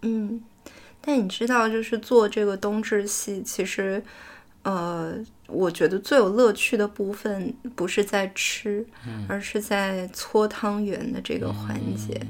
[0.01, 0.41] 嗯，
[1.01, 4.03] 但你知道，就是做这个冬至戏，其实，
[4.63, 5.15] 呃，
[5.47, 8.85] 我觉得最有乐趣的部分不是在吃，
[9.27, 12.21] 而是在搓汤圆的这个环节。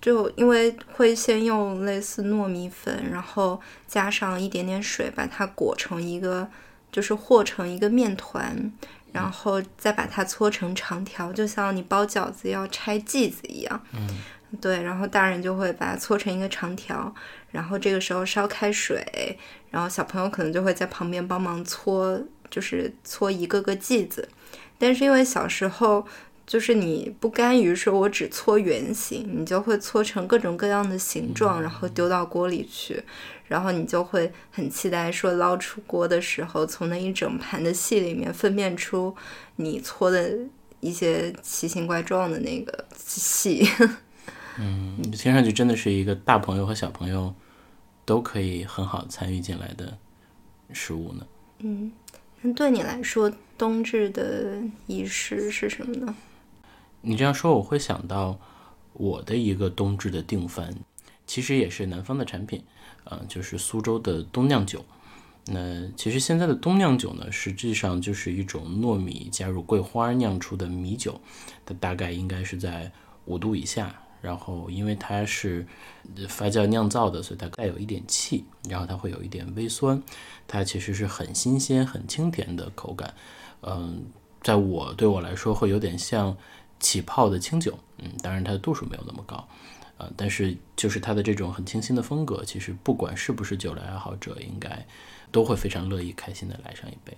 [0.00, 6.48] 就因为会先用类似糯米粉，然后加上一点点水，把它裹成一个，
[6.90, 8.72] 就是和成一个面团，
[9.12, 13.80] 然后再把它搓成长条，就像你包饺子要拆剂子一样。
[13.92, 14.08] 嗯，
[14.58, 17.14] 对，然后大人就会把它搓成一个长条，
[17.50, 19.38] 然后这个时候烧开水，
[19.70, 24.26] 然后小朋友可能就会在旁边帮忙搓，就是搓一个个剂子。
[24.78, 26.06] 但是因为小时候。
[26.50, 33.00] 就是你不甘于说我只搓圆形，你就会搓成各种各样的形状，然后丢到锅里去，
[33.46, 39.14] 然后你就会很期待说捞出锅的时候，从那一整盘的细里面分辨出
[39.54, 40.36] 你搓的
[40.80, 43.64] 一些奇形怪状的那个细。
[44.58, 47.32] 嗯，听上去真的是一个大朋友和小朋友
[48.04, 49.96] 都可以很好参与进来的
[50.72, 51.24] 食物呢。
[51.60, 51.92] 嗯，
[52.40, 56.12] 那对你来说，冬至的仪式是什么呢？
[57.02, 58.38] 你这样说，我会想到
[58.92, 60.74] 我的一个冬至的定番，
[61.26, 62.62] 其实也是南方的产品，
[63.04, 64.84] 呃，就是苏州的冬酿酒。
[65.46, 71.18] 那其实现在的冬酿酒呢，实际上就是一种糯米加入桂花酿出的米酒，
[71.64, 72.92] 它大概应该是在
[73.24, 75.66] 五度以下，然后因为它是
[76.28, 80.00] 发酵酿造的，所以它带有一点气，然后它会有一点微酸，
[80.46, 83.14] 它其实是很新鲜、很清甜的口感。
[83.62, 84.04] 嗯，
[84.42, 86.36] 在我对我来说，会有点像。
[86.80, 89.46] 起泡的清酒，嗯，当然它的度数没有那么高，
[89.98, 94.86] 呃，但是就是它的这种很清新的风格，其实不管是不是酒类爱好者，应该
[95.30, 97.16] 都会非常乐意、开心的来上一杯。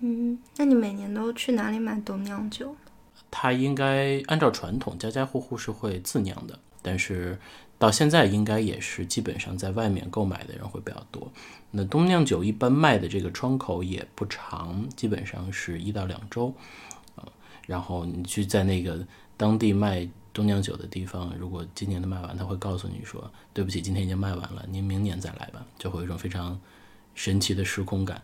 [0.00, 2.74] 嗯，那你每年都去哪里买冬酿酒？
[3.30, 7.38] 它应该按照传统，家家户户是会自酿的，但是
[7.78, 11.30] 到现在应该也是基本上在外面购买的人会比较多。
[11.72, 16.54] 那冬酿酒一般卖的这个窗口也不长，基本上是一到两周。
[17.68, 26.58] 然后你去在那个当地卖冬酿酒的地方，如果今年的卖完，他会告诉你说：“对不起，今天已经卖完了，您明年再来吧。”就会有一种非常
[27.14, 28.22] 神奇的时空感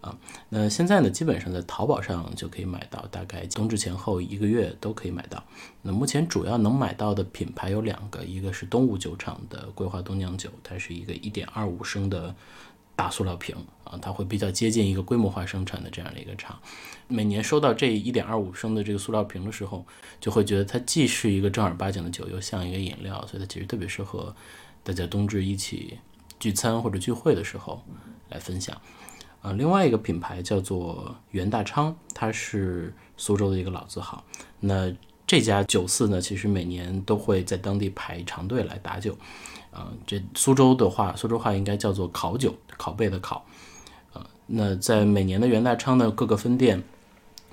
[0.00, 0.16] 啊。
[0.48, 5.44] 那现在呢，基本上在淘宝上就可以买到，大概冬至前后一个月都可以买到。
[5.82, 12.34] 那目前主要能买到的品牌有两个，一个是东吴酒厂的桂花冬酿酒，它是一个一点二五升的。
[12.96, 13.54] 大塑料瓶
[13.84, 16.58] 啊，它会比较接近一个规模化生产的这样的一个厂。
[17.06, 19.84] 每年收到这一点二五升的这个塑料瓶的时候，
[20.18, 24.34] 就会觉得它既是一个正儿八经的酒，又像一个饮料，所以它其实特别适合
[24.82, 25.98] 大家冬至一起
[26.40, 27.80] 聚餐或者聚会的时候
[28.30, 28.80] 来分享。
[29.42, 34.24] 啊，另外一个品牌叫做袁大昌，它是苏州的一个老字号。
[34.58, 34.92] 那
[35.26, 39.16] 这家酒肆呢，其实每年都会在当地排长队来打酒。
[39.76, 43.34] 啊，这苏州的话，苏州话应该叫做烤酒，拷贝的拷。
[44.14, 46.82] 啊，那在每年的袁大昌的各个分店，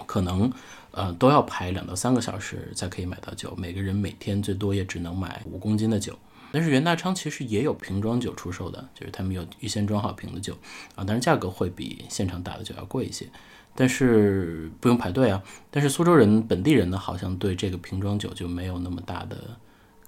[0.06, 0.50] 可能
[0.92, 6.18] 呃都要排两到三个小时才可以买到酒，每个人每天最多也只能买五公斤的酒。
[6.54, 10.54] 但是袁大昌其实也有瓶装酒出售的，就是他们有预先装好瓶的酒
[10.96, 13.28] 啊，但是价格会比现场打的酒要贵一些，
[13.76, 15.44] 但是不用排队啊。
[15.70, 19.58] 但是苏州人本地人呢，好像对这个瓶装酒就没有那么大的。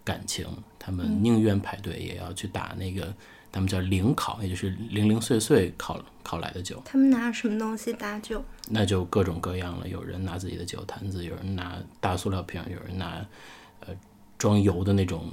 [0.05, 3.11] 感情，他们宁愿排队也要去打那个，
[3.51, 6.79] 他们叫零考，也就是零零碎碎考考来的酒。
[6.85, 8.45] 他们拿什么东西打酒？
[8.69, 9.89] 那就各种各样了。
[9.89, 13.25] 有人拿自己的酒坛子，有人拿大塑料瓶，有人拿
[13.79, 13.87] 呃
[14.37, 15.27] 装油的那种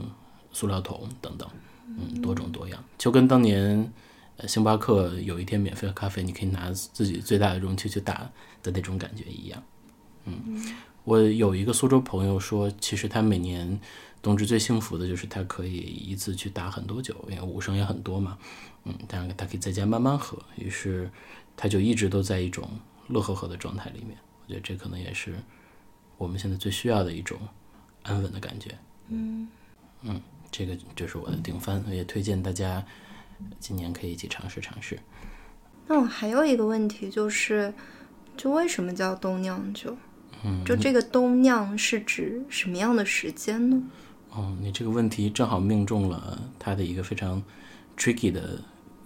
[0.53, 1.47] 塑料桶等等，
[1.87, 2.83] 嗯，多种多样。
[2.97, 3.93] 就跟当年
[4.47, 8.31] 星巴克有一天免费喝咖啡，你可以拿自己最大的容器去打
[8.63, 9.63] 的那种感觉一样。
[10.25, 13.79] 嗯，我有一个苏州朋友说，其实他每年。
[14.23, 18.39] 冬至最幸福的就是他可以一次去打很多酒，因为五升也很多嘛，
[18.85, 21.11] 嗯，但是他可以在家慢慢喝，于是
[21.57, 22.71] 他就一直都在一种
[23.09, 24.17] 乐呵呵的状态里面。
[24.45, 25.35] 我觉得这可能也是
[26.17, 27.37] 我们现在最需要的一种
[28.05, 28.79] 安稳的感觉。
[29.09, 29.49] 嗯
[30.03, 32.85] 嗯，这个就是我的顶番，也推荐大家
[33.59, 34.99] 今年可以一起尝试尝试。
[35.89, 37.75] 那我还有一个问题就是，
[38.37, 39.97] 就为什么叫冬酿酒？
[40.45, 43.83] 嗯，就这个冬酿是指什么样的时间呢？
[44.35, 47.43] 哦，你这个问题正好命中了它的一个非常
[47.99, 48.59] tricky 的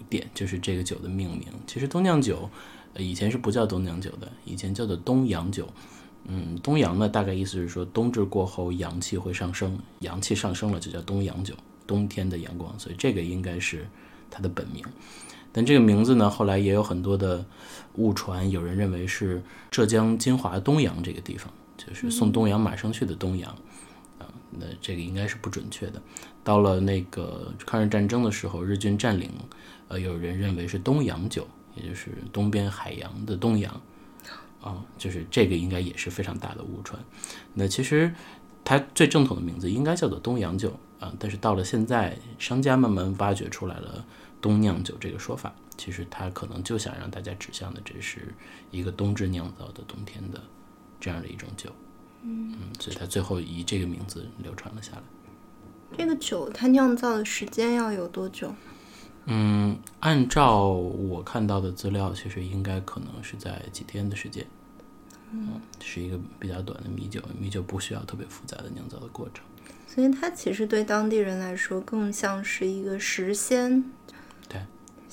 [0.08, 1.48] 点，就是这个酒的命名。
[1.66, 2.48] 其实冬酿酒，
[2.94, 5.68] 呃，以前是不叫冬酿酒的，以前叫做冬阳酒。
[6.28, 11.54] 嗯，冬阳呢，大概意思是说冬至过后阳气会上升，阳气上升了就叫冬阳酒，
[11.86, 13.86] 冬天的阳光，所以这个应该是
[14.30, 14.84] 它的本名。
[15.52, 17.44] 但这个名字呢，后来也有很多的
[17.94, 23.56] 误传，有人认为是浙江金华东阳这个地方，就是送东阳马上去的东阳。
[24.50, 26.00] 那这个应该是不准确的。
[26.42, 29.30] 到了那个抗日战争的时候，日军占领，
[29.88, 33.80] 呃，有人认为是东洋酒，也就是东边海洋的东洋，
[34.60, 37.02] 啊，就是这个应该也是非常大的误传。
[37.54, 38.14] 那其实
[38.64, 44.04] 它最正统的名字应该叫做东洋酒啊，但是到了现在，商家慢慢挖掘出来了
[44.40, 48.32] 冬酿酒这个说法，其实他可能就想让大家指向的，这是
[48.70, 50.40] 一个冬至酿造的冬天的
[51.00, 51.70] 这样的一种酒。
[52.26, 55.02] 嗯，所以它最后以这个名字流传了下来。
[55.96, 58.52] 这个酒它酿造的时间要有多久？
[59.26, 64.46] 嗯，按照我看到的资料，其实应该可能是在几天的时间。
[65.32, 69.44] 嗯，是一个比较短的米酒，米酒不需要特别复杂的酿造的过程。
[69.86, 73.84] 所以它其实对当地人来说，更像是一个时鲜。
[74.48, 74.60] 对，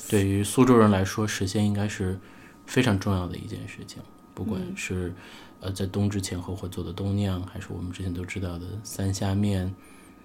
[0.10, 2.20] 对于苏州人来说，时鲜应该是
[2.66, 4.02] 非常重要的一件事情，
[4.34, 5.14] 不管是。
[5.66, 9.74] 呃，在冬至前后会做的冬酿，还是我们之前都知道的三虾面，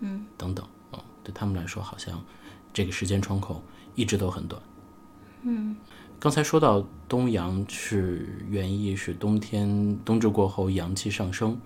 [0.00, 2.20] 嗯，等等，嗯，对他们来说，好像
[2.72, 3.62] 这个时间窗口
[3.94, 4.60] 一直都很短。
[5.42, 5.76] 嗯，
[6.18, 11.56] 刚才说到冬阳是原意是冬天冬至过后阳气上升，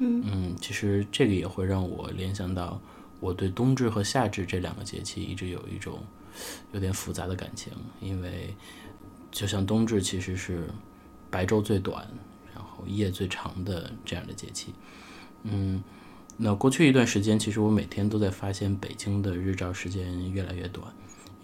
[0.00, 2.80] 嗯嗯，其实这个也会让我联想到
[3.20, 6.00] 我对冬至和夏至这两个节气一直有一种
[6.72, 8.52] 有点复杂的感情，因为
[9.30, 10.68] 就像冬至其实是
[11.32, 12.06] 白昼最短。
[12.54, 14.74] 然后夜最长的这样的节气，
[15.44, 15.82] 嗯，
[16.36, 20.86] 那过去一段时间，其实我每天都在发现北京的日照时间越来越短，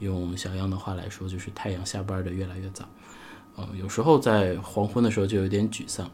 [0.01, 2.87] 用小样的话来说，就是太阳下班的越来越早，
[3.57, 6.11] 嗯，有时候在黄昏的时候就有点沮丧，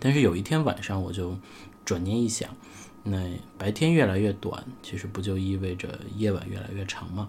[0.00, 1.36] 但是有一天晚上我就
[1.84, 2.48] 转念一想，
[3.02, 7.28] 那白天越来越短，其实不就意味着夜晚越来越长吗？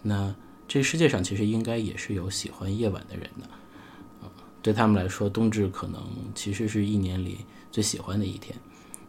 [0.00, 0.34] 那
[0.66, 3.46] 这世界上其实应该也是有喜欢夜晚的人的。
[4.64, 6.02] 对他们来说，冬至可能
[6.34, 8.56] 其实是一年里最喜欢的一天。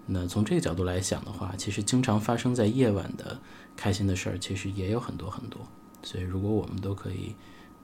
[0.06, 3.40] 那从这个角度来想的话，其实经常发生在夜晚的
[3.74, 5.62] 开心的事儿，其实也有很多很多。
[6.04, 7.34] 所以，如果我们都可以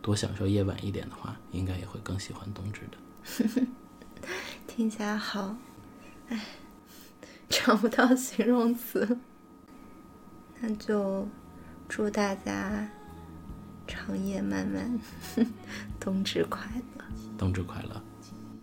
[0.01, 3.65] 多享受夜晚一点的话，应该也会更喜欢冬至的。
[4.67, 5.55] 听起来好，
[6.27, 6.45] 哎，
[7.47, 9.17] 找不到形容词。
[10.59, 11.25] 那就
[11.87, 12.89] 祝大家
[13.87, 14.99] 长夜漫漫，
[16.01, 16.67] 冬至快
[16.97, 17.00] 乐！
[17.41, 17.99] 冬至快乐，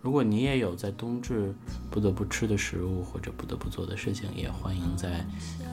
[0.01, 1.53] 如果你也有在冬至
[1.91, 5.25] 不得不吃的食物，或者不得不做的事情，也欢迎在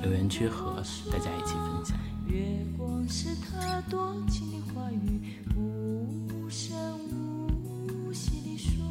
[0.02, 1.96] 留言区和大家一起分享。
[2.26, 6.76] 月光是他多情的话语，无声
[7.08, 8.82] 无息地说。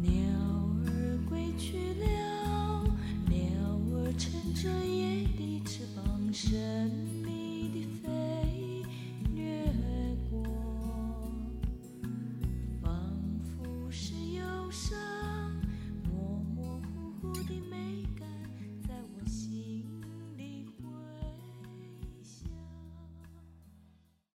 [0.00, 0.12] 鸟
[0.86, 2.84] 儿归去了，
[3.28, 3.36] 鸟
[3.96, 7.05] 儿乘着叶的翅膀，伸。